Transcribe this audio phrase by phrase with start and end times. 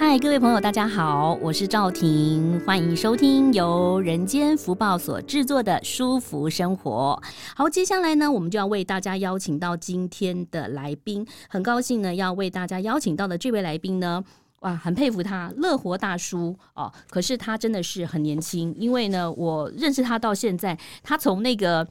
[0.00, 7.20] 嗨，各位朋友，大家好，我是赵婷，欢迎收听由人间福报所制作的《舒服生活》。
[7.56, 14.22] 好，接下来呢，我们就要为大家邀请到今天的来宾，很高兴呢，要为大家邀请到的这位来宾呢，
[14.60, 16.92] 哇，很佩服他，乐活大叔哦。
[17.10, 21.86] 可是他真的是很年轻，因为呢，我认识他到现在，他从那个。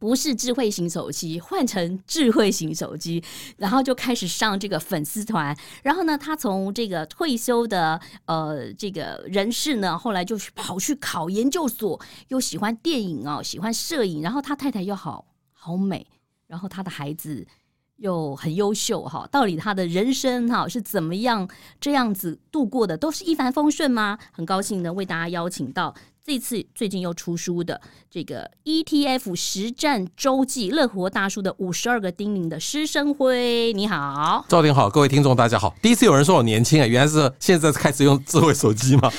[0.00, 3.22] 不是智慧型手机，换成智慧型手机，
[3.58, 5.54] 然后就开始上这个粉丝团。
[5.82, 14.22] 然后呢，他从这个退休的呃这个人士呢，后来就跑去考研究所，又喜欢电影哦，喜欢摄影。
[14.22, 16.06] 然后他太太又好好美，
[16.46, 17.46] 然后他的孩子
[18.00, 19.26] 又很优秀哈。
[19.30, 21.48] 到底他的人生哈是怎么样
[21.80, 22.96] 这样子度过的？
[22.96, 24.18] 都是一帆风顺吗？
[24.32, 25.94] 很高兴呢，为大家邀请到。
[26.22, 35.74] 这次最近又出书的这个 ETF 实战周记，乐活大叔的五十二个叮咛的施生辉，你好，赵婷好，各位听众大家好。
[35.80, 39.10] 第一次有人说我年轻啊，原来是现在开始用智慧手机吗？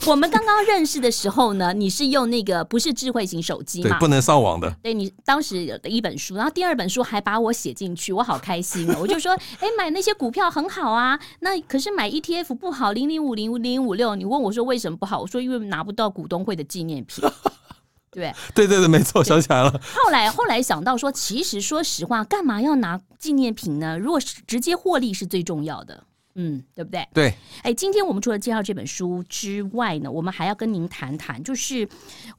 [0.08, 3.90] 我们刚刚认识的时候呢，你是用那个不是智慧型手机嘛？
[3.90, 4.74] 对，不能上网的。
[4.82, 8.96] 对，你当时有的一本书，然后第二本书还把我写进去，我好开心哦！
[9.00, 14.14] 我就说，哎，买那些股票很好啊，那可是买 ETF 不好，零零五零零零五六。
[14.14, 15.20] 你问我说为什么不好？
[15.20, 17.22] 我说因为拿不到股东会的纪念品。
[18.10, 19.70] 对，对对对，没错，想起来了。
[19.94, 23.96] 后来后来想到说，其实说实话，干嘛要拿纪念品呢？
[23.98, 26.04] 如果是直接获利是最重要的。
[26.40, 27.06] 嗯，对不对？
[27.12, 31.86] 对，哎，今天我们除了介绍这本书之外呢，我们还要跟您谈谈，就是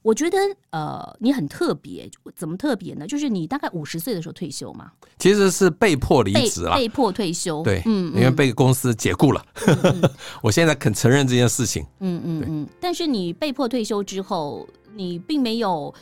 [0.01, 0.37] 我觉得
[0.71, 3.05] 呃，你很特别，怎么特别呢？
[3.05, 4.91] 就是你大概五十岁的时候退休嘛？
[5.19, 7.61] 其实是被迫离职了，被迫退休。
[7.61, 9.45] 对，嗯，因为被公司解雇了。
[9.67, 10.09] 嗯、
[10.41, 11.85] 我现在肯承认这件事情。
[11.99, 12.67] 嗯嗯嗯。
[12.79, 15.93] 但是你被迫退休之后，你并没有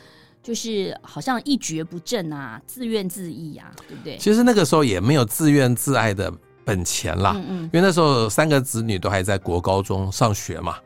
[0.42, 4.16] 就是好像一蹶不振啊，自怨自艾啊，对不对？
[4.16, 6.32] 其实那个时候也没有自怨自艾的。
[6.70, 10.76] 本钱啦，嗯嗯，因为那时候三个子女都还在国高中上学嘛，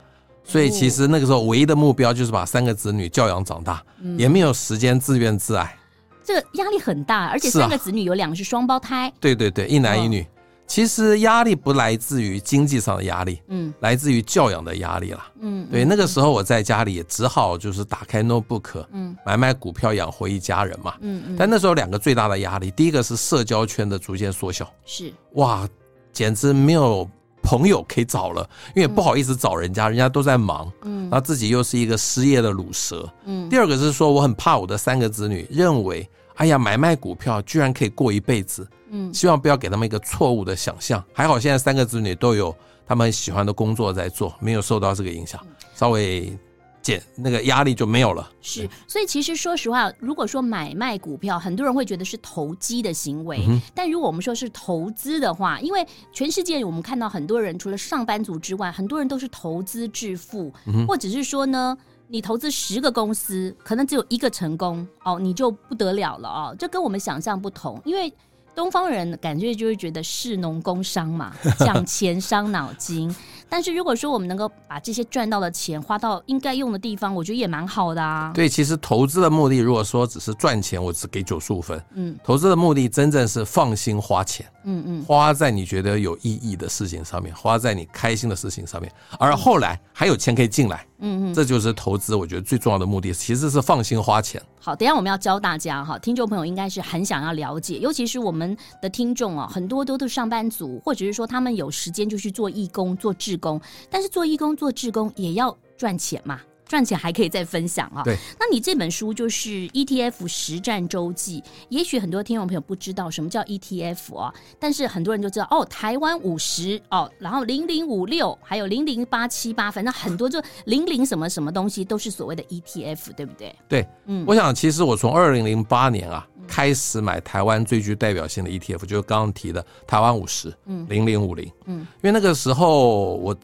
[0.42, 5.76] 所以其实那个时候唯一的目标就是把三个子女教养长大，嗯、也没有时间自怨自艾。
[6.24, 10.26] 这个压力很大，而且三个子女有两个是双胞胎，啊、对对对，一男一女。
[10.64, 25.68] 哦其实压力不来自于经济上的压力，嗯，来自于教养的压力了，嗯，对，那个时候我在家里也只好就是打开 notebook，嗯，买买股票养活一家人嘛，嗯嗯，但那时候两个最大的压力，第一个是社交圈的逐渐缩小，是，哇，
[26.12, 27.08] 简直没有
[27.42, 36.08] 朋友可以找了，因为不好意思找人家，人家都在忙，嗯，然后自己又是一个失业的卤蛇，嗯，第二个是说我很怕我的三个子女认为。
[36.36, 41.02] 哎呀，买卖股票居然可以过一辈子，嗯，希望不要给他们一个错误的想象。
[41.12, 42.54] 还好现在三个子女都有
[42.86, 45.40] 他们喜欢的工作在做，没有受到这个影响，
[45.76, 46.36] 稍微
[46.82, 48.28] 减那个压力就没有了。
[48.42, 61.78] 是，所以其实说实话，如果说买卖股票，很多人会觉得是投机的行为，嗯，但如果我们说是投资的话，因为全世界我们看到很多人除了上班族之外，很多人都是投资致富，嗯，或者是说呢。
[62.14, 66.56] 你投资十个公司，可能只有一个成功哦，你就不得了了哦。
[66.56, 68.14] 这跟我们想象不同，因为
[68.54, 73.12] 东方人感觉就会觉得士农工商嘛， 讲钱伤脑筋。
[73.46, 78.32] 但是如果说我们能够把这些赚到的钱花到应该用的地方，我觉得也蛮好的啊。
[78.32, 81.80] 对，其实投资的目的，如果说只是赚钱，我只给九十五分。
[81.94, 84.46] 嗯，投资的目的真正是放心花钱。
[84.64, 90.86] 嗯嗯，花在你觉得有意义的事情上面，花在你开心的事情上面，而后来还有钱可以进来。
[91.04, 94.42] 嗯嗯，这就是投资，我觉得最重要的目的其实是放心花钱。
[94.58, 103.60] 好，等一下我们要教大家哈，听众朋友应该是很想要了解，尤其是我们的听众啊，很多都是上班族，或者是说他们有时间就去做义工、做志工，
[103.90, 106.40] 但是做义工、做志工也要赚钱嘛。
[106.66, 108.02] 赚钱还可以再分享啊！
[108.04, 111.42] 对，那你这本书就是 ETF 实战周记。
[111.68, 123.54] 也许很多听众朋友不知道什么叫 ETF 啊，但是很多人就知道哦，台湾五十哦，然后零零五六，还有零零八七八，反正很多就 零零什么什么东西都是所谓的 ETF，对不对？
[123.68, 133.36] 对，嗯，我想其实我从二零零八年啊开始买台湾最具代表性的 ETF，就是刚刚提的台湾五十，嗯，零零五零，嗯，因为那个时候我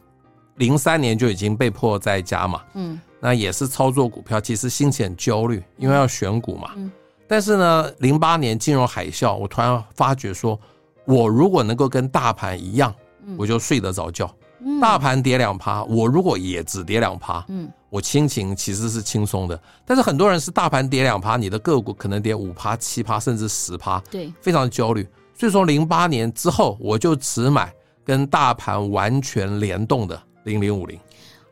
[0.61, 3.01] 零三年就已经被迫在家嘛，嗯。
[3.19, 6.71] 那也是操作股票，其实心情很焦虑，因为要选股嘛。
[6.75, 6.91] 嗯。
[7.27, 10.59] 但是呢，零八年金融海啸，我突然发觉说，
[11.05, 12.93] 我如果能够跟大盘一样，
[13.37, 14.31] 我就睡得着觉。
[14.79, 19.59] 大盘跌两趴，我如果也只跌两趴，嗯，我心情其实是轻松的。
[19.83, 25.07] 但是很多人是大盘跌两趴，你的个股可能跌五趴、七趴，甚至十趴，对，非常焦虑。
[25.35, 27.73] 所以说零八年之后，我就只买
[28.05, 30.99] 跟大盘完全联动的零零五零。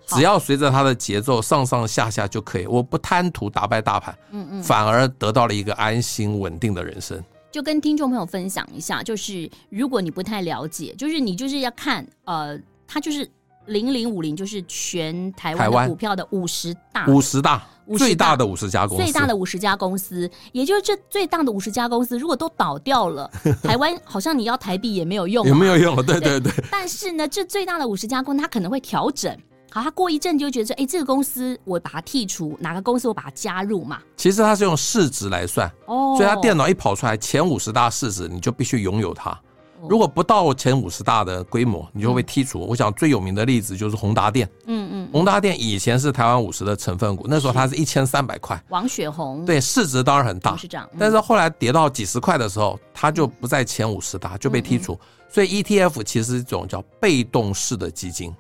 [0.08, 7.24] 只要随着它的节奏上上下下就可以，我不贪图打败大盘，嗯嗯，反而得到了一个安心稳定的人生。
[7.52, 13.30] 就跟听众朋友分享一下，就是如果你不太了解，就是你就是要看，呃，它就是
[13.68, 23.30] 零零五零，就是全台湾股票的五十大，五十大，最大的五十家公司，最大的五十家公司，也就是这最大的五十家公司，如果都倒掉了，
[23.64, 26.52] 台湾好像你要台币也没有用，也没有用了，对对对。
[26.72, 29.36] 但是呢，这最大的五十家公司，它可能会调整。
[29.72, 34.00] 好，他过一阵就觉得说，哎，这个公司我把它剔除，哪个公司我把它加入嘛？
[34.18, 39.40] 其实它是用市值来算，哦，所以它电脑一跑出来前五十大市值，你就必须拥有它。
[39.88, 42.62] 如果不到前五十大的规模，你就会被剔除。
[42.62, 55.00] 嗯、我想最有名的例子就是宏达电，嗯嗯，宏达电以前是台湾五十的成分股，那时候它是一千三百块，王雪红，对，市值当然很大，嗯、但是后来跌到几十块的时候，它就不在前五十大，就被剔除。
[55.32, 58.34] 所以 ETF 其实是一种叫被动式的基金。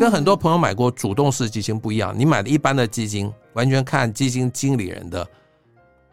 [0.00, 5.26] 跟很多朋友买过主动式基金不一样，你买的一般的基金，完全看基金经理人的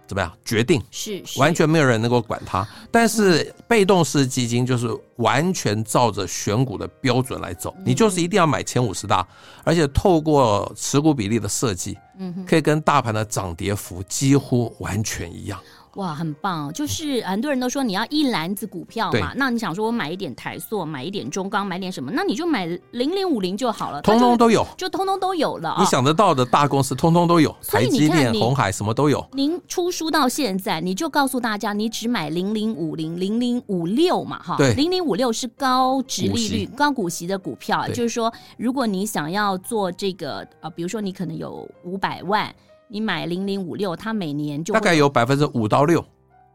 [0.05, 2.67] 怎么样决定，是，是完全没有人能够管它。
[2.91, 9.25] 但是被动式基金就是完全照着选股的标准来走，你就是一定要买前五十大，
[9.63, 15.59] 而且透过持股比例的设计，嗯，可以跟大盘的涨跌幅几乎完全一样。
[15.95, 16.73] 哇，很棒！
[16.73, 22.11] 就是很多人都说你要一篮子股票嘛，那你想说我买一点台塑，买一点中钢，买点什么？
[22.11, 25.75] 那你就买零零五零就好了，通通都有，就通通都有了。
[25.79, 29.23] 你想得到的大公司通通都有，台积电、红海什么都有。
[29.33, 42.51] 您出书到现在，你就告诉大家，你只买零零五零、零零五六嘛，哈，对，零零五六是高值利率、高股息的股票，就是说，如果你想要做这个，呃，比如说你可能有五百万。
[42.93, 46.05] 你买零零五六，它每年就大概有百分之五到六，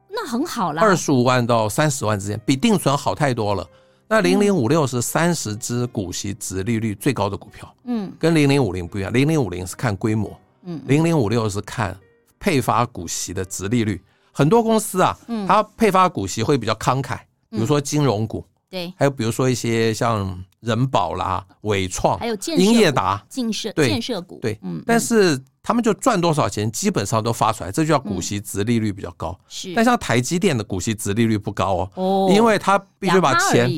[0.09, 0.81] 那很好啦。
[0.81, 3.69] 二十五万到三十万之间，比定存好太多了。
[4.07, 9.13] 那零零五六是三十只股息殖利率最高的股票，嗯，跟零零五零不一样。
[9.13, 11.99] 零零五零是看规模，嗯，零零五六是看
[12.39, 14.01] 配发股息的殖利率。
[14.31, 17.19] 很多公司啊，嗯，它配发股息会比较慷慨，
[17.51, 25.37] 比如说金融股，对，还有比如说一些像人保啦、伟创，还有英业达、建设、建设股，对，嗯，但是。
[25.69, 29.39] 他们就赚多少钱，基本上都发出来，这就叫股息殖利率比较高。
[29.49, 33.71] 是，但像台积电的股息殖利率不高哦，哦，因为他必须把钱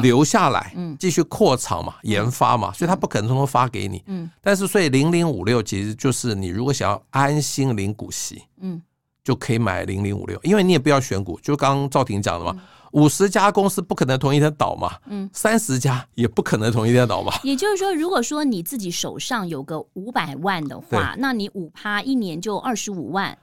[0.00, 4.02] 留下来，嗯，继续扩厂嘛，研发嘛，所以他不可能通通发给你。
[4.06, 8.80] 嗯，但是所以零零五六其实就是你如果想要安心领股息，嗯，
[9.22, 12.58] 就可以买零零五六，因为你也不要选股，就刚刚赵婷讲的嘛。
[12.94, 17.32] 五十家公司不可能同一天倒嘛，嗯，三十家也不可能同一天倒嘛。
[17.42, 23.36] 也就是说，如果说你自己手上有个五百万的话，那你五趴一年就二十五万。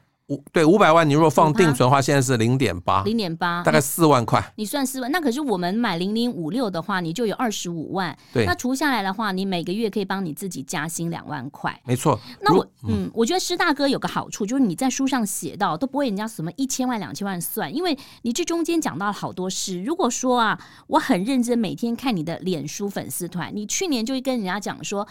[0.52, 4.54] 对，五百万，你如果放定存的话，现在是零点八，零点八，大概四万块。
[4.56, 8.16] 你算四万，那可是我们买零零五六的话，你就有二十五万。
[8.34, 11.80] 对，那除下来的话，你每个月可以帮你自己加薪两万块。
[11.86, 12.20] 没错。
[12.42, 19.82] 那我，嗯，我觉得师大哥有个好处，就是你在书上写到都不会人家什么一千万、两千万算，因为你这中间讲到了好多事。
[19.84, 25.08] 如果说啊，我很认真每天看你的脸书粉丝团，你去年就会跟人家讲说，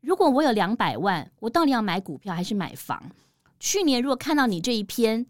[0.00, 3.02] 如果我有两百万，我到底要买股票还是买房？
[3.62, 5.24] 去年如果看到你这一篇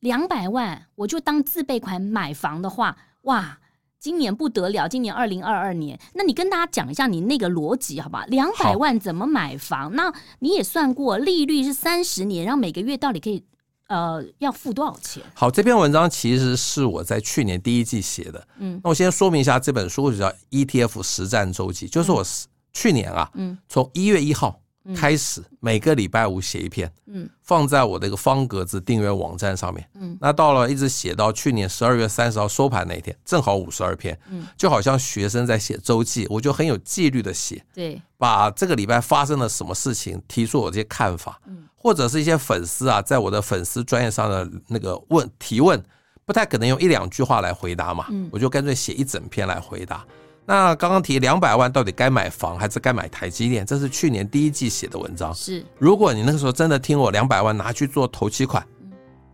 [0.00, 3.58] 两百万，我就当自备款买房的话，哇，
[4.00, 4.88] 今年不得了！
[4.88, 8.24] 今年二零二二年，那你跟大家讲一下你那个逻辑好不好？
[8.28, 9.94] 两百万怎么买房？
[9.94, 13.44] 那你也算过利率是三十年，然后每个月到底可以
[13.88, 15.22] 呃要付多少钱？
[15.34, 18.48] 好，这篇文章其实是我在去年第一季写的。
[18.56, 22.24] 嗯，那我先说明一下这本书就叫 ETF 实战周记，就是我
[22.72, 24.58] 去年啊，嗯，从一月一号。
[24.94, 45.82] 开始每个礼拜五写一篇，嗯，放在我的一个方格子订阅网站上面，嗯，那到了一直写到去年十二月三十号收盘那一天，正好五十二篇，嗯，就好像学生在写周记，我就很有纪律的写，对，把这个礼拜发生了什么事情提出我这些看法，嗯，或者是一些粉丝啊，在我的粉丝专业上的那个问提问，
[46.26, 50.04] 不太可能用一两句话来回答嘛，嗯，我就干脆写一整篇来回答。
[50.46, 53.64] 那刚刚提两百万到底该买房还是该买台积电？
[53.64, 55.34] 这是去年第一季写的文章。
[55.34, 58.62] 是，如果你那个时候真的听我两百万拿去做头期款，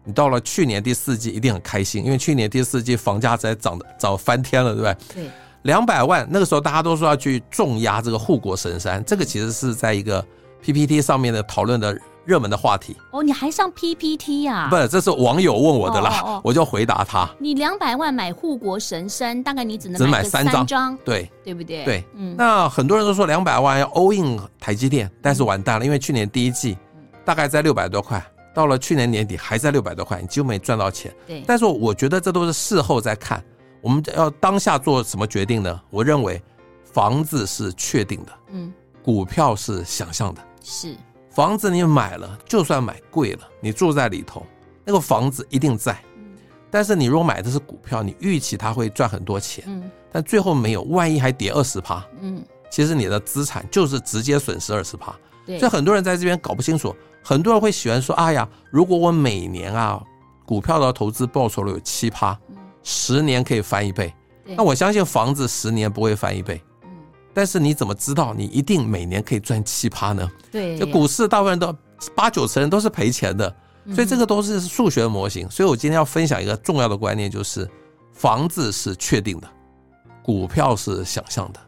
[0.05, 5.23] 你到了去年第四季一定很开心，因为去年第四季房价在涨的涨翻天了，对不对？
[5.23, 5.31] 对。
[5.63, 10.25] 两百万那个时候大家都说要去重压这个护国神山，这个其实是在一个
[10.63, 12.97] PPT 上面的讨论的热门的话题。
[13.11, 14.69] 哦，你还上 PPT 呀？
[14.71, 17.29] 不是，这是网友问我的啦，哦哦哦我就回答他。
[17.39, 21.85] 你两百万买护国神山，大概你只能只买三张，对对不对？
[21.85, 22.35] 对，嗯。
[22.37, 26.77] 那很多人都说两百万要 all in 台积电，但是完蛋了，因为去年第一季
[27.25, 28.25] 大概在六百多块，
[28.55, 31.15] 到了去年年底还在六百多块，你几乎没赚到钱。
[31.27, 31.43] 对。
[31.47, 33.43] 但是我觉得这都是事后再看，
[33.81, 35.81] 我们要当下做什么决定呢？
[35.91, 36.43] 我认为
[36.93, 38.73] 房子是确定的，嗯。
[39.03, 40.95] 股票是想象的，是
[41.41, 44.47] 房子你买了，就算买贵了，你住在里头，
[44.85, 45.99] 那个房子一定在。
[46.19, 46.37] 嗯，
[46.71, 55.15] 但是你如果买的是股票，你预期它会赚很多钱，嗯，但最后没有，万一还跌二十趴，嗯，其实你的资产就是直接损失二十趴。
[55.47, 56.95] 对，所以很多人在这边搞不清楚，
[57.25, 59.99] 很多人会喜欢说，哎呀，如果我每年啊，
[60.45, 62.39] 股票的投资报酬率有七趴，
[62.83, 66.63] 十年可以翻一倍，那我相信房子十年不会翻一倍。
[67.33, 70.29] 但是你怎么知道你一定每年可以赚七趴呢？
[70.51, 71.75] 对，就股市大部分都
[72.15, 73.55] 八九成人都是赔钱的，
[73.95, 75.49] 所以这个都是数学模型。
[75.49, 77.69] 所以我今天要分享一个重要的观念，就是
[78.13, 79.49] 房子是确定的，
[80.23, 81.61] 股票是想象的。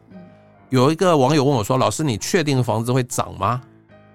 [0.69, 3.61] 有一个网友问我说：“老师，你确定房子会涨吗？”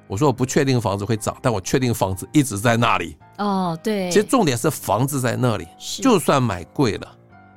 [0.07, 4.11] 我说：“我不确定房子会涨，但我确定房子一直在那里。”哦，对。
[4.11, 5.67] 其实重点是房子在那里，
[6.03, 7.09] 就算买贵了，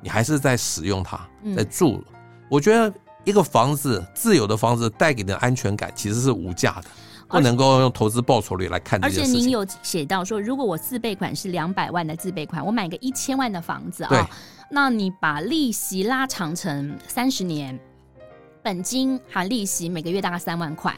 [0.01, 1.19] 你还是在使用它，
[1.57, 2.01] 在住。
[2.49, 2.93] 我觉得。
[3.23, 6.85] 一个房子，自有的房子带给你的安全感其实是无价的，
[7.27, 9.03] 不能够用投资报酬率来看。
[9.03, 14.23] 而且您有写到说，如果我自备款是两百万的自备款，我买个一千万的房子啊，对
[14.69, 17.79] 那你把利息拉长成三十年，
[18.63, 20.95] 本金含利息每个月大概三万块。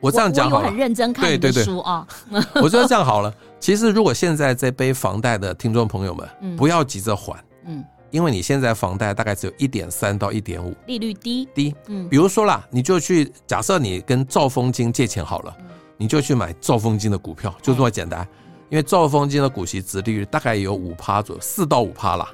[0.00, 2.06] 我这样讲好了，我很认真看你的书啊。
[2.62, 3.32] 我觉得这样好了。
[3.60, 7.36] 其实如果现在在背房贷的听众朋友们，嗯、不要急着还，
[7.66, 7.84] 嗯。
[8.10, 11.48] 因为你现在房贷大概只有一点三到一点五，利率低。
[11.54, 15.56] 低，嗯，比如说啦，你就去假设你跟兆丰金借钱好了，
[15.96, 18.26] 你就去买兆丰金的股票，就这么简单。
[18.68, 22.28] 因为兆丰金的股息值利率大概有五趴左右，四到五趴啦，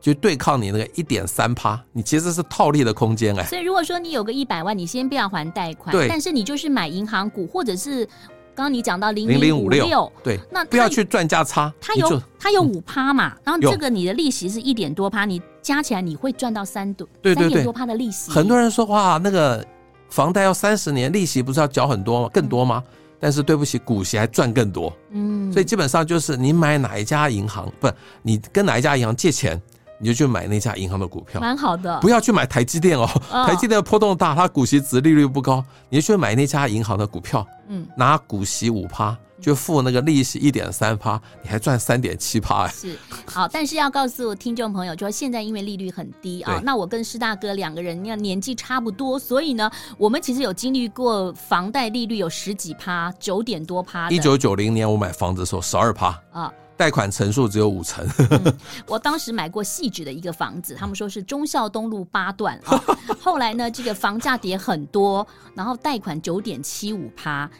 [0.00, 3.44] 就对抗你那个一点三趴，你其实是套利的空间哎。
[3.44, 8.08] 所以如果说你有个一百万，你先不要还贷款，对，但是你就是买银行股或者是。
[8.54, 18.30] 刚刚你讲到零零五六，对，那不要去赚价差，它有它有五趴嘛，然后这个你的利息是一点多趴，你加起来你会赚到三多，对对对，多趴的利息。
[18.30, 19.64] 很多人说哇，那个
[20.08, 22.82] 房贷要三十年，利息不是要缴很多吗更多吗？
[23.18, 27.90] 但是对不起，股息还赚更多，嗯，所以基本上就是你买哪一家银行，不，
[28.22, 29.60] 你跟哪一家银行借钱。
[30.00, 32.00] 你就去买那家银行的股票，蛮好的。
[32.00, 35.62] 不要去买台积电哦，台积电的波动大，它股息值利率不高。
[35.90, 42.66] 你就去买那家银行的股票，嗯，拿股息五趴，就付那个利息一点三趴，你还赚三点七趴。
[42.68, 54.08] 是，好，但是要告诉听众朋友，就说现在因为利率很低啊，那我跟施大哥两个人要年纪差不多，所以呢，我们其实有经历过房贷利率有十几趴，九点多趴。
[54.10, 56.50] 一九九零年我买房子的时候，十二趴啊。
[56.80, 58.56] 贷款成数只有五成、嗯。
[58.86, 62.82] 我当时买过汐止的一个房子，他们说是忠孝东路八段啊。
[63.20, 67.50] 后来呢，这个房价跌很多，然后贷款九点七五趴。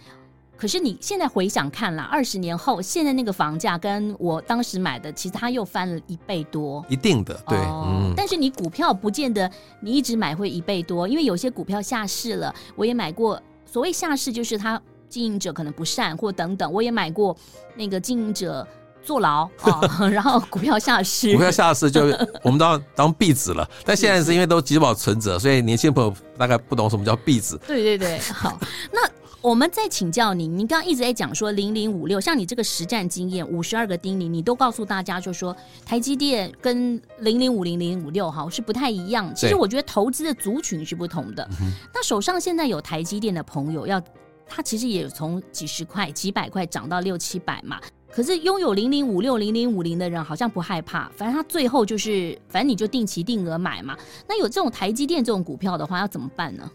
[0.57, 6.83] 可是你现在回想看了，二十年后，现在那个房价跟我当时买的，其实它又翻了一倍多。
[6.89, 7.59] 一定的，对。
[7.59, 8.15] 哦、嗯。
[8.17, 9.51] 但是你股票不见得
[9.83, 12.55] 你一直买会一倍多，因为有些股票下市了。
[12.75, 16.73] 我也买过，所谓下市就是它经营者可能不善或等等。
[16.73, 17.37] 我也买过
[17.77, 18.67] 那个经营者。
[19.03, 19.81] 坐牢啊，
[20.11, 22.03] 然后股票下市，股票下市就
[22.43, 23.69] 我们当当壁纸了。
[23.85, 27.57] 但现在是因为都集保存折，所以年轻朋友大概不懂什么叫壁纸。
[27.67, 28.59] 对对对，好，
[28.93, 29.01] 那
[29.43, 39.35] 我们再请教您，您刚刚一直在讲说零零五六，像你这个实战经验，五十二个叮咛，你都告诉大家，就说台积电跟零零五零零五六哈是不太一样。
[39.35, 41.49] 其实我觉得投资的族群是不同的。
[41.95, 43.99] 那手上现在有台积电的朋友，要
[44.47, 47.81] 他其实也从几十块、几百块涨到六七百嘛。
[48.13, 53.97] 可是拥有零零五六零零五零的人好像不害怕，反正他最后就是，反正你就定期定额买嘛。
[54.29, 56.71] 那有这种台积电这种股票的话，要怎么办呢？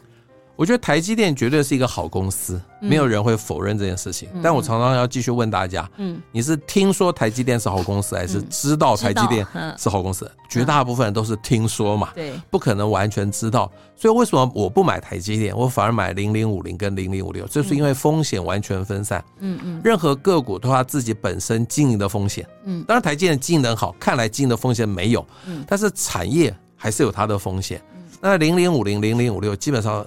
[0.55, 4.29] 我觉得台积电绝对是一个好公司，没有人会否认这件事情。
[4.33, 9.45] 嗯、但我常常要继续问大家，嗯，你是听说台积电是好公司，还是知道台积电
[9.77, 10.25] 是好公司？
[10.25, 13.69] 嗯、绝大部分人都是听说嘛，对，不可能完全知道。
[13.97, 17.45] 所以为什么我不买台积电，我反而买零零五零跟零零五六？
[17.47, 19.23] 这是因为风险完全分散。
[19.39, 22.47] 嗯嗯，任何个股都有它自己本身经营的风险。
[22.63, 25.25] 嗯，当然台积电经营的好，看来经营的风险没有。
[25.47, 27.81] 嗯，但是产业还是有它的风险。
[28.21, 30.05] 那零零五零零零五六基本上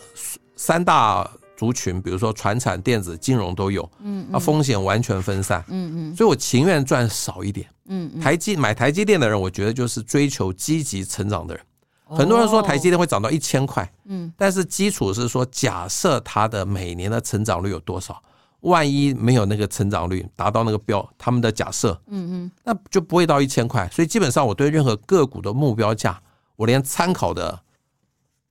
[0.57, 11.65] 三大族群，比如说传产、电子、金融都有，嗯，啊，风险完全分散，嗯嗯，所以我情愿赚少一点，嗯，台积买台积电的人，我觉得就是追求积极成长的人。
[12.11, 18.23] 很多人说台积电会涨到一千块，嗯，但是基础是说假设它的每年的成长率有多少？
[18.63, 23.89] 万一没有那个成长率达到那个标，他们的假设，嗯嗯，那就不会到一千块。
[23.93, 26.21] 所以基本上我对任何个股的目标价，
[26.57, 27.57] 我连参考的，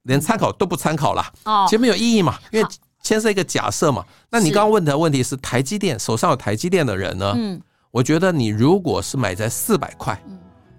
[0.07, 1.23] 连参考都不参考了。
[1.45, 2.67] 哦，其实没有意义嘛，因为
[3.03, 4.03] 牵涉一个假设嘛。
[4.31, 7.33] 那你刚刚问的问题是台积电，手上有台积电的人呢？
[7.37, 7.61] 嗯，
[7.91, 10.19] 我觉得你如果是买在四百块，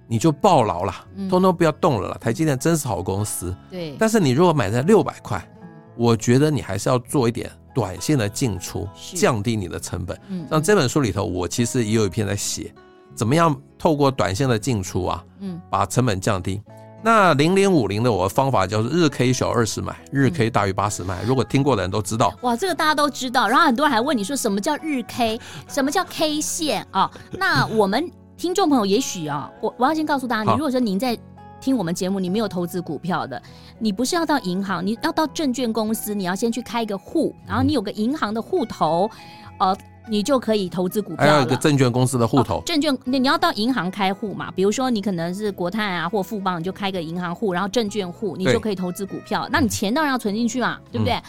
[0.08, 0.92] 你就抱牢了，
[1.30, 2.18] 通通不要动了了。
[2.18, 3.54] 台积电真是好公司。
[3.70, 3.94] 对。
[3.98, 5.48] 但是你如果买在六百块，
[5.96, 7.50] 我觉得你还是要做一点。
[7.74, 10.20] 短线的进出，降低你的成本。
[10.30, 12.74] 嗯，像这本书里头，我其实也有一篇在写，
[13.14, 16.60] 怎么样透过短线的进出啊，嗯，把成本降低。
[17.08, 21.22] 那零零五零的我的方法叫做日 K 小二十买，日 K 大于八十卖。
[21.22, 23.48] 如果听过的人都知道，哇，这个大家都知道。
[23.48, 27.10] 然后很多人还问你说，什么叫日 K，什么叫 K 线啊？
[27.38, 31.18] 那我们听众朋友也许啊，我我要先告诉大家，你如果说您在。
[31.60, 33.42] 听我们节目，你没有投资股票的，
[33.80, 39.10] 你不是要到银行，你要到证券公司，你要先去开一个户，然后你有个银行的户头，
[39.58, 39.76] 呃，
[40.08, 41.32] 你就可以投资股票了。
[41.32, 44.50] 还有一个证券公司的户头，哦、证券你你要到银行开户嘛？
[44.52, 49.48] 比如说你可能是国泰啊或富邦，你就开个银行户，然后证券户，你就可以投资股票。
[49.50, 51.14] 那你钱当然要存进去嘛，对不对？
[51.14, 51.22] 嗯、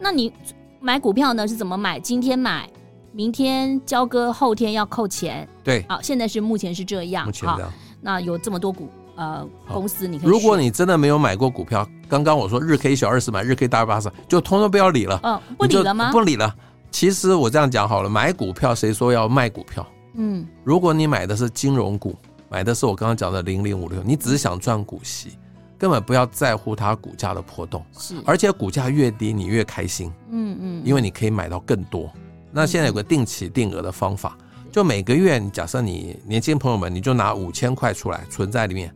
[0.00, 0.32] 那你
[0.80, 1.98] 买股票呢是怎么买？
[1.98, 2.68] 今天买，
[3.12, 5.48] 明天交割，后天要扣钱。
[5.64, 7.24] 对，好，现在是目前是这样。
[7.26, 7.70] 目前这样。
[7.70, 8.88] 好，那有这么多股。
[9.18, 10.28] 呃，公司你可以。
[10.28, 15.18] 如果你真的没有买过股票，刚刚我说日 K 小二十买，日 K 大二八十，就通通不要理了。
[15.22, 16.12] 嗯，不理了吗？
[16.12, 16.54] 不理了。
[16.96, 19.86] 其实我这样讲好了，买股票谁说要卖股票？
[20.14, 22.16] 嗯，如果你买的是金融股，
[22.48, 25.36] 买的是我刚刚讲的零零五六，你只是想赚股息，
[25.76, 27.84] 根本不要在乎它股价的波动。
[27.98, 30.10] 是，而且股价越低，你越开心。
[30.30, 32.10] 嗯嗯，因为你可以买到更多。
[32.50, 34.34] 那现在有个定期定额的方法，
[34.72, 38.90] 就每个月，假设你年轻朋友们，你就拿五千块出来存在里面。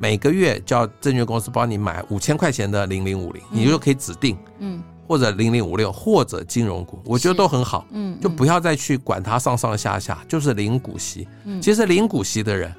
[0.00, 11.26] 每个月叫证券公司帮你买五千块钱的零零五零，你就可以指定，嗯，或者零零五六，或者金融股，我觉得都很好，嗯，就不要再去管它上上下下，就是零股息。
[11.44, 12.74] 嗯其实零股息的人，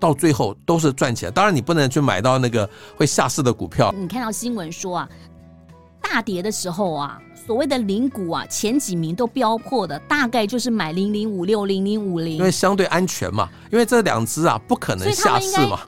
[0.00, 1.32] 到最后都是赚钱。
[1.32, 3.94] 当然，你不能去买到那个会下市的股票。
[3.96, 5.08] 你看到新闻说啊，
[6.00, 15.80] 大跌的时候啊，所谓的零股啊，前几名都飙破的，大概就是买零零五六、零零五零，因为相对安全嘛，因为这两只啊不可能下市嘛。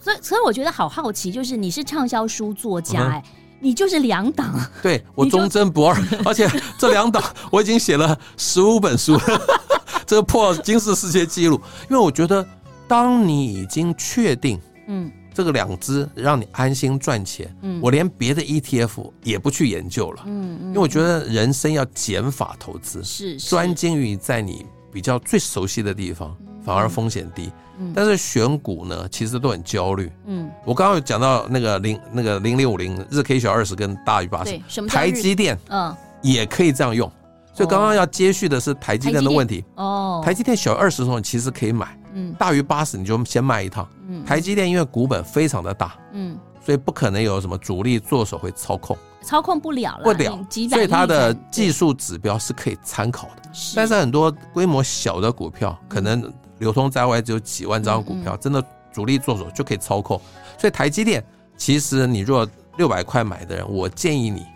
[0.00, 9.18] 所以，所以我觉得好好奇，就是你是畅销书作家，哎、嗯，你就是两党，对我忠贞不二， 而且这两党我已经写了十五本书，
[10.06, 11.60] 这个破金氏世界纪录。
[11.90, 12.46] 因为我觉得，
[12.86, 26.36] 当你已经确定，嗯，这个两支让你安心赚钱，嗯，我连别的 ETF 也不去研究了，嗯，因为我觉得人生要减法投资，是专精于在你比较最熟悉的地方，
[26.68, 27.50] 反而风险低。
[27.94, 30.10] 但是选股呢，其实都很焦虑。
[30.26, 37.08] 嗯，我刚刚有讲到那个零那个零零五零日 K 小二十跟大于八十，台积电嗯也可以这样用。
[37.54, 40.20] 所以刚刚要接续的是台积电的问题哦。
[40.24, 43.88] 台积电小二十的时候其实可以买，嗯，大于八十你就先卖一趟。
[44.08, 50.36] 嗯，台积电因为股本非常的大，嗯，所以不可能有什么主力做手会操控，操控不了了，不了。
[50.68, 53.50] 所以它的技术指标是可以参考的。
[53.76, 56.28] 但是很多规模小的股票可能。
[56.58, 60.20] 流通在外只有几万张股票，真的主力做手就可以操控。
[60.58, 61.24] 所以台积电，
[61.56, 64.46] 其实你若六百块买的人，我建议你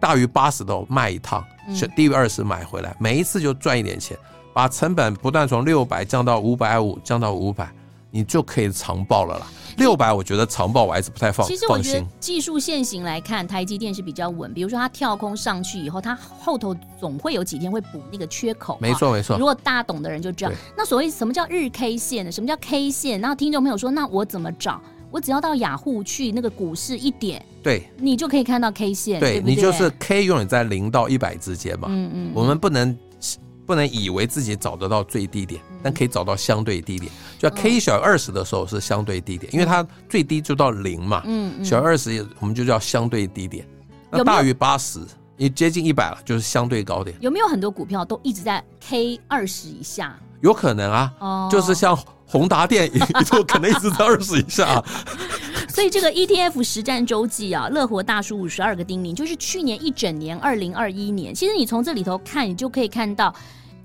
[0.00, 4.16] 大于八十的卖一趟，是低于二十买回来，每一次就赚一点钱，
[4.52, 7.72] 把成本不断从六百降到五百五，降到五百，
[8.14, 9.46] 你就可以长报了啦。
[9.76, 11.44] 六百，我觉得长报我还是不太放。
[11.44, 14.54] 其实我觉得技术线型来看，台积电是比较稳。
[14.54, 18.78] 比如说它跳空上去以后，它后头总会有几天会补那个缺口。
[18.80, 19.36] 没错没错。
[19.36, 20.52] 如果大家懂的人就知道。
[20.76, 22.30] 那所谓什么叫日 K 线呢？
[22.30, 23.20] 什么叫 K 线？
[23.20, 24.80] 然后听众朋友说，那我怎么找？
[25.10, 29.18] 我只要到雅虎去那个股市一点，对，你就可以看到 K 线。
[29.18, 31.88] 对，你就是 K 永远在零到一百之间嘛。
[31.90, 32.32] 嗯嗯。
[32.32, 32.96] 我们不能。
[33.66, 37.10] 不能以为自己找得到最低点，但可以找到相对低点。
[37.38, 41.22] 就 K 小于二十的时候是相对低点，因为它最低就到零嘛。
[41.24, 43.66] 嗯，小于二十我们就叫相对低点。
[44.10, 45.00] 那大于八十，
[45.36, 47.16] 你接近一百了，就是相对高点。
[47.20, 50.18] 有没有很多股票都一直在 K 二十以下？
[50.40, 51.98] 有可能啊，哦，就是像
[52.34, 54.82] 宏达电也就 可能一直在二十以下。
[55.70, 61.32] 所以这个 ETF 实战周记啊，乐活大叔五十二个叮咛，就是去年一整年，二零二一年。
[61.32, 63.32] 其实你从这里头看，你就可以看到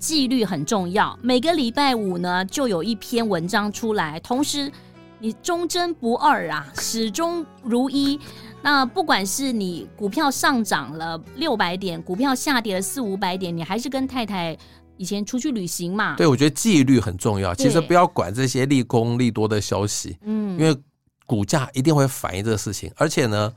[0.00, 1.16] 纪律很重要。
[1.22, 4.70] 每个礼拜五呢，就有一篇文章出来，同时
[5.20, 8.18] 你忠贞不二啊，始终如一。
[8.62, 14.56] 那不管是你股票上涨了六百点，股票下跌了四五百点，你还是跟太太
[15.00, 16.14] 以前出去旅行嘛？
[16.16, 17.54] 对，我觉得纪律很重要。
[17.54, 20.76] 其实不要管这些利空利多的消息，嗯，因为。
[21.26, 23.52] 股价一定会反映这个事情，而且呢，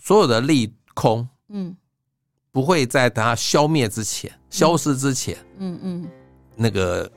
[0.00, 1.76] 所有的利空，嗯，
[2.50, 6.08] 不会在它消灭之前、消失之前，嗯嗯，
[6.56, 7.08] 那个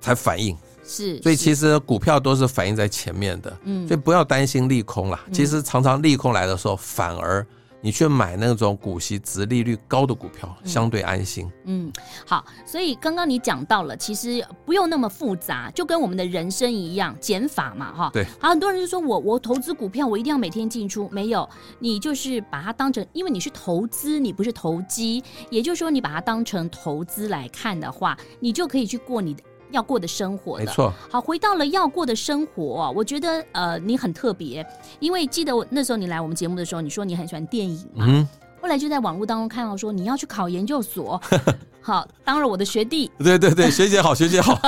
[0.00, 0.56] 才反应。
[0.86, 5.22] 是，所以其实股票都是反映在前面的，嗯，所以不要担心利空啦。
[5.30, 7.46] 其实常常利空来的时候，反而。
[7.84, 11.46] 你去买那种股息、殖利率高的股票，相对安心。
[11.66, 11.92] 嗯，
[12.26, 18.10] 好，所以刚刚你讲到了，其实不用那么复杂，就跟我们的人生一样，减法嘛，哈。
[18.10, 18.24] 对。
[18.40, 21.46] 好，很多人就说我我投资股票，我一定要每天进出，没有，
[21.78, 29.42] 你就是把它当成，因为你是投资，你不是投机，也就是说，你把它当成投资来看的话，你就可以去过你的。
[29.74, 30.92] 要过的生活的，没错。
[31.10, 34.64] 好，回到了要过的生活，我觉得呃，你很特别，
[35.00, 38.26] 因为记得我那时候你来我们节目的时候，你说你很喜欢电影嘛，嗯，
[38.62, 41.20] 后来就在网络当中看到说你要去考研究所，
[41.82, 44.58] 好，当了我的学弟，对对对，学姐好，学姐好，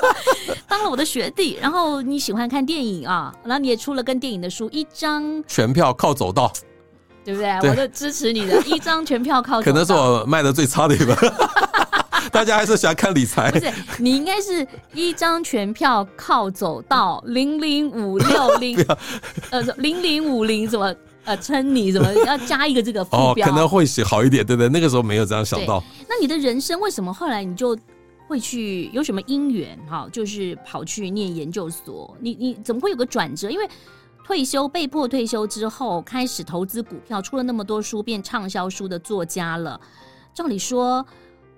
[0.66, 6.50] 当了我的学弟，然后你喜欢看电影啊，然后你也出了跟电影的书，一张全票靠走道，
[7.24, 7.60] 对不对？
[7.60, 11.16] 对，我都支持你的一张全票靠走道，可能是我卖的最差的一本。
[12.36, 13.72] 大家还是喜欢看理财，不是？
[13.98, 18.76] 你应该是一张全票靠走到 零零五六零，
[19.48, 20.94] 呃，零零五零怎么
[21.24, 23.46] 呃称你什么 要加一个这个副标？
[23.46, 24.68] 哦，可能会写好一点，对不对？
[24.68, 25.82] 那个时候没有这样想到。
[26.06, 27.74] 那你的人生为什么后来你就
[28.28, 30.06] 会去有什么因缘哈？
[30.12, 33.48] 就是跑去念研究所，你你怎么会有个转折？
[33.48, 33.66] 因为
[34.26, 39.80] 退休被迫退休之后，开始投资股票，出了那么多书，变畅销书的作家了。
[40.34, 41.02] 照理说。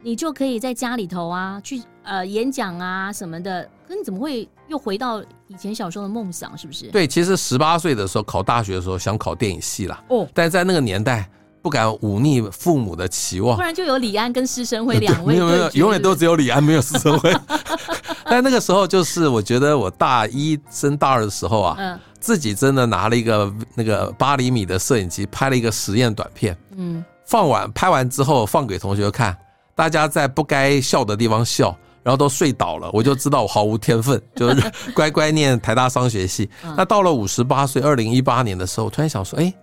[0.02, 3.68] 你就可以在家里头啊，去呃演讲啊什么的。
[3.86, 6.56] 可你怎么会又回到以前小时候的梦想？
[6.56, 6.86] 是不是？
[6.88, 10.02] 对，其实十八岁的时候考大学的时候想考电影系啦。
[10.08, 11.28] 哦，但在那个年代
[11.62, 13.56] 不敢忤逆父母的期望。
[13.56, 15.34] 不然就有李安跟施生辉 两位。
[15.34, 17.34] 没有没有，永远都只有李安，没有施生辉。
[18.30, 26.54] 但那个时候就是我觉得我大一升大二的时候啊，嗯，自己真的拿了一个那个八厘米的摄影机拍了一个实验短片。
[26.76, 29.34] 嗯，放完拍完之后放给同学看。
[29.78, 31.68] 大家在不该笑的地方笑，
[32.02, 36.50] 然后都睡倒了，我就知道我毫无天分，就是 乖乖念台大商学系。
[36.76, 39.54] 那到了五十八岁，二零一八年的时候，突然想说，哎，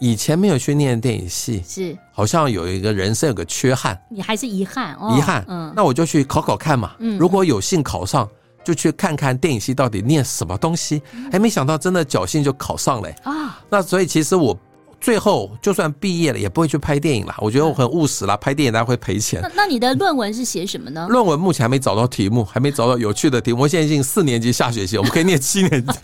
[0.00, 5.44] 以前没有去念电影系，是好像有一个人生有个缺憾，你还是遗憾，哦、遗憾。
[5.46, 6.96] 嗯，那我就去考考看嘛。
[6.98, 8.28] 嗯，如果有幸考上，
[8.64, 11.00] 就去看看电影系到底念什么东西。
[11.30, 13.60] 哎，没想到真的侥幸就考上了啊。
[13.68, 14.58] 那所以其实我。
[15.00, 17.34] 最后，就算毕业了，也不会去拍电影了。
[17.38, 19.40] 我觉得我很务实啦，拍电影大家会赔钱。
[19.40, 21.06] 那那你的论文是写什么呢？
[21.08, 23.62] 论文目前还没找到题目，还没找到有趣的题目。
[23.62, 25.98] 我现在已经四年级下学期，我们可以念七年级，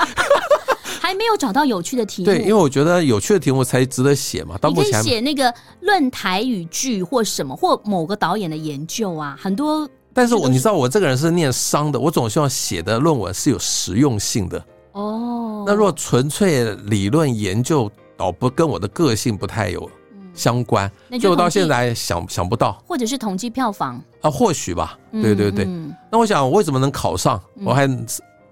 [0.99, 2.27] 还没有找到有趣的题目。
[2.27, 4.57] 对，因为我觉得有趣的题目才值得写嘛。
[4.59, 9.87] 到目前写那个论台语剧或什么，或某个导演的研究啊，很多。
[10.15, 14.65] 但是我你知道，我这个人是念商的，我总希望写的论文是有实用性的。
[14.93, 15.65] 哦。
[15.67, 17.93] 那如果纯粹理论研究。
[18.17, 19.91] 倒不跟我的个性不太有
[20.35, 25.67] 相关，所以我到现在想想不到，或者是统计票房啊，或许吧，对对对。
[26.11, 27.41] 那我想，我为什么能考上？
[27.65, 27.89] 我还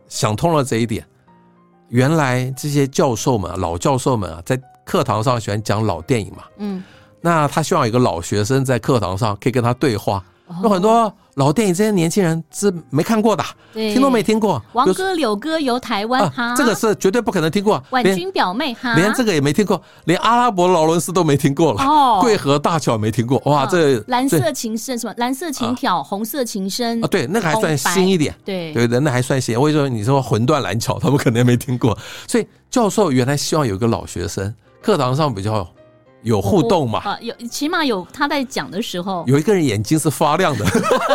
[0.09, 1.07] 想通了这一点。
[1.89, 6.83] 原来这些教授们，老教授们啊，在课堂上喜欢讲老电影嘛，嗯，
[7.21, 10.25] 那他希望有个老学生在课堂上可以跟他对话，
[10.63, 11.13] 有很多。
[11.35, 14.63] 老电影，这些年轻人是没看过的，听都没听过。
[14.73, 17.83] 王哥、柳哥游台湾，这个是绝对不可能听过。
[17.91, 21.83] 婉君表妹，哈，连这个也没听过，连阿拉伯劳伦斯都没听过了。
[21.83, 25.15] 哦，桂河大桥没听过，哇，这蓝色情深什么？
[25.17, 28.33] 蓝色情挑，红色情深啊，对，那个还算新一点。
[28.45, 29.59] 对对的，那还算新。
[29.59, 31.99] 我跟你说，你说魂断蓝桥，他们可能也没听过。
[32.29, 35.69] 所以教授原来希望有一个老学生，课堂上比较。
[36.25, 36.99] 有互动嘛？
[37.01, 40.65] 啊，有，起码有他在讲的时候，有一个人眼睛是发亮的，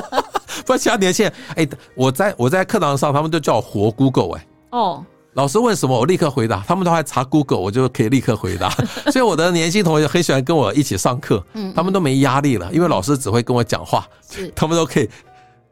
[0.66, 8.70] 不然其他年轻人，哎，我在我在课堂上，他们都叫我活 Google 哎，哦，老师问什么我立刻回答，他们都还查 Google，我就可以立刻回答，
[9.12, 15.10] 所以我的年轻同学很喜欢跟我一起上课，嗯，他们都没压力了，因为老师只会跟我讲话，是，他们都可以。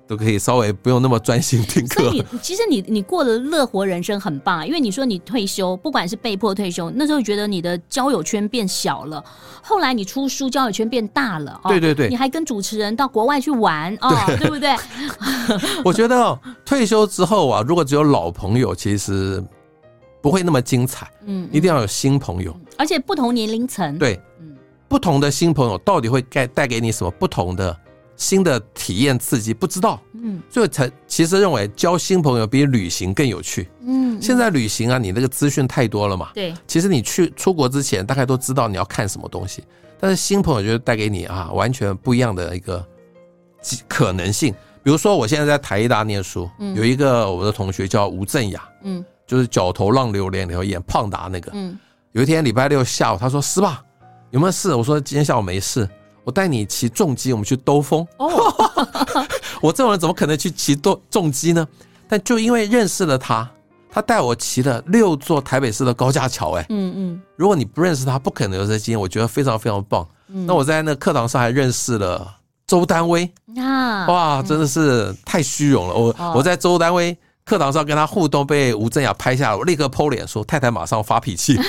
[0.08, 2.04] 都可以稍微不用那么专心听课。
[2.04, 9.24] 所以其实你你过的乐活人生很棒，因为你说你退休，不管是被迫退休，那时候觉得你的交友圈变小了，
[9.62, 11.60] 后来你出书，交友圈变大了。
[11.64, 14.74] 哦对对对，你还跟主持人到国外去玩哦， 对不对？
[15.84, 19.44] 我觉得退休之后啊，如果只有老朋友，其实
[20.22, 21.10] 不会那么精彩。
[21.26, 23.98] 嗯，一定要有新朋友，而且不同年龄层。
[23.98, 24.56] 对，嗯，
[24.88, 27.78] 不同的新朋友到底会带带给你什么不同的？
[28.18, 39.64] 新的体验刺激不知道，嗯，所以才其实认为交新朋友比旅行更有趣，嗯，现在旅行啊，你那个资讯太多了嘛，对，其实你去出国之前大概都知道你要看什么东西，
[40.00, 42.86] 但是新朋友就带给你啊完全不一样的一个
[43.88, 44.54] 可能性。
[44.84, 51.78] 比如说我现在在台艺大念书，有一个我的同学叫吴镇雅，嗯，就是角头浪流连里头演胖达那个，嗯，
[52.14, 53.84] 有一天礼拜六下午他说，师爸？
[54.32, 54.74] 有没有事？
[54.74, 55.88] 我说今天下午没事。
[56.28, 58.06] 我带你骑重机，我们去兜风。
[58.18, 58.28] 哦，
[59.64, 61.66] 我这种人怎么可能去骑重重机呢？
[62.06, 63.50] 但就因为认识了他，
[63.90, 66.52] 他带我骑了六座台北市的高架桥。
[66.58, 69.00] 哎，嗯嗯，如果你不认识他，不可能有这些经验。
[69.00, 70.06] 我觉得非常非常棒。
[70.28, 72.30] 嗯、那我在那课堂上还认识了
[72.68, 75.94] 周丹薇啊，哇，真的是太虚荣了。
[75.94, 81.58] 我、哦、我在周丹薇课堂上跟他互动，被吴镇雅拍下来，我立刻 po 脸说：“太太马上发脾气。”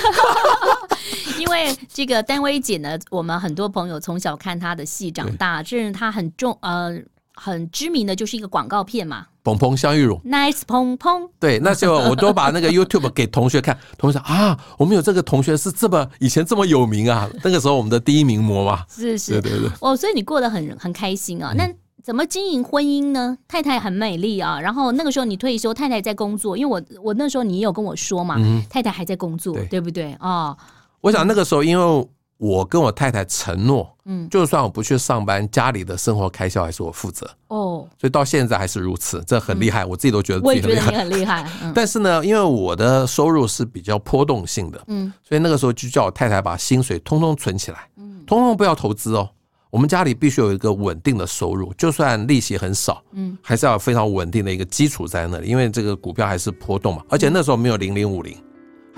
[1.49, 6.95] 因为这个丹薇姐呢，我们很多朋友从小看她的戏长大，这是她很重呃
[7.35, 9.27] 很知名的就是一个广告片嘛。
[9.43, 11.27] 蓬蓬香玉乳，Nice 蓬蓬。
[11.41, 18.85] 对，那时候我都把那个 YouTube 给同学看， 同学说啊，我们有这个同学是这么以前这么有名啊， 那个时候我们的第一名模嘛。
[18.91, 19.71] 是是，对对对。
[19.81, 21.55] 哦，所以你过得很很开心啊。
[21.57, 21.67] 那
[22.05, 23.39] 怎么经营婚姻呢？
[23.49, 30.49] 太太很美丽啊，然后那个时候你退休，太太在工作，因为我我那时候你有跟我说嘛，嗯、太太还在工作，对，对不对啊？
[30.51, 30.57] 哦
[31.01, 37.29] 我想那个时候，因为我跟我太太承诺，嗯，就算我不去上班，家里的生活开销还是我负责。
[37.49, 40.87] 哦，所以到现在还是如此，这很厉害，我自己都觉得自己很厉害。
[40.87, 41.51] 我也觉得你很厉害。
[41.75, 49.29] 但是呢，因为我的收入是比较波动性的，嗯，所以那个时候就叫我太太把薪水通通存起来，嗯，通通不要投资哦。
[49.71, 58.35] 我们家里必须有一个稳定的收入，就算利息很少，嗯，还是要有非常稳定的一个基础在那里，因为这个股票还是波动嘛，而且那时候没有零零五零。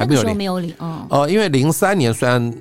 [0.01, 2.53] 还没有零，没有零，嗯，呃，因为零三年虽然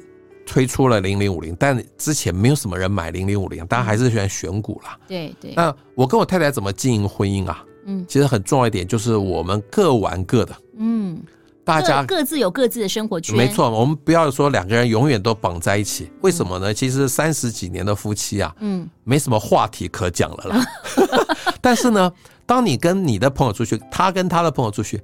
[0.46, 4.98] 推出了零零五零，但之前没有什么人买零零五零，大家还是喜欢选股啦。
[5.08, 5.54] 对对。
[5.56, 7.64] 那我跟我太太怎么经营婚姻啊？
[7.86, 11.18] 嗯，其实很重要一点就是我们各玩各的，嗯，
[11.64, 13.38] 大家各自有各自的生活圈。
[13.38, 16.74] 没错，我们不要说两个人永远都绑在一起，为什么呢？
[16.74, 20.66] 其实三十几年的夫妻啊，嗯，没什么话题可讲了啦。
[21.62, 22.12] 但是呢，
[22.46, 25.02] 当你跟你的朋友出去，他跟他的朋友出去。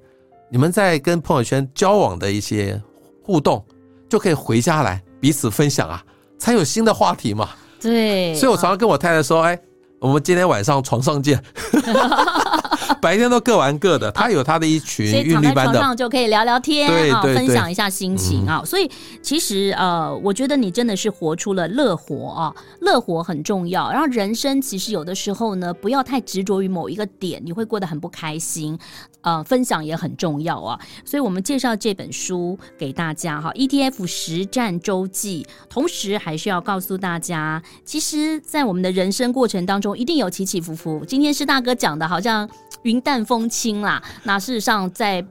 [0.49, 2.81] 你们在跟朋友圈交往的一些
[3.23, 3.63] 互动，
[4.07, 6.03] 就可以回家来彼此分享啊，
[6.37, 7.49] 才有新的话题嘛。
[7.81, 9.59] 对，所以我常常跟我太太说，哎，
[9.99, 11.43] 我们今天晚上床上见。
[13.01, 18.63] 白天都各玩各的，他有他的一群韵律班的，躺在床上就可以聊聊天啊，分享一下心情啊。
[18.65, 18.89] 所以
[19.21, 23.91] 其实呃，我觉得你真的是活出了乐活啊，乐活很重要。
[23.91, 28.77] 然后人生其实有的时候呢，不要太执着于某一个点，你会过得很不开心。
[29.21, 30.79] 呃，分享也很重要啊。
[31.03, 41.03] 所以我们介绍这本书给大家哈，ETF 实战周记，同时还是要告诉大家，其实，在我们的人生过程当中，一定有起起伏伏。
[41.05, 42.47] 今天是大哥讲的，好像。
[42.85, 45.25] 云淡风轻啦，那事实上在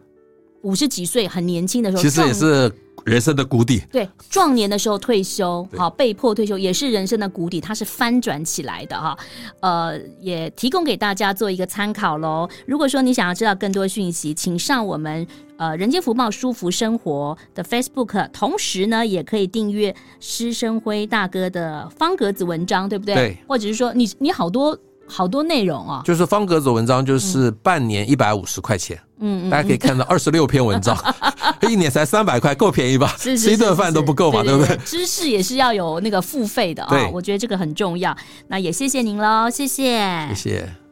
[0.63, 2.73] 五十几岁很年轻的时候，其实也是
[3.05, 3.81] 人生的谷底。
[3.93, 9.17] 对，壮年的时候退休，好被迫退休，也是人生的谷底，它是翻转起来的哈。
[9.61, 12.49] 呃，也提供给大家做一个参考喽。
[12.67, 15.25] 如果说你想要知道更多讯息，请上我们
[15.57, 23.15] 呃人间福报舒服生活的 Facebook，同时呢，也可以订阅施生辉大哥的方格子文章，对不对？
[23.15, 24.77] 对，或者是说你你好多。
[25.07, 30.97] 好多内容啊，就是方格子文章，就是半年一百五十块钱，嗯，大家可以看到二十六篇文章，
[31.69, 33.15] 一年才三百块，够便宜吧？
[33.19, 34.77] 吃一顿饭都不够嘛，对不对？
[34.85, 38.17] 知识也是要有那个付费的啊，我觉得这个很重要。
[38.49, 40.84] 那也谢谢您喽，谢谢，谢谢。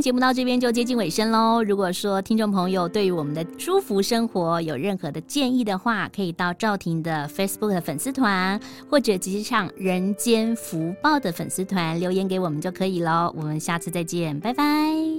[0.00, 1.62] 节目到这边就接近尾声喽。
[1.62, 8.58] 如果说听众朋友对于我们的舒服生活有任何的建议的话，可以到赵婷的 Facebook 的粉丝团，
[8.88, 13.32] 或者直接上人间福报的粉丝团留言给我们就可以喽。
[13.36, 15.09] 我们下次再见，拜拜。